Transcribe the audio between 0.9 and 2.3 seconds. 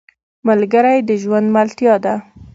د ژوند ملتیا ده